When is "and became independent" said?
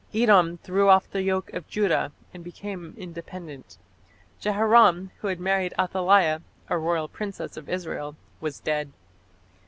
2.33-3.77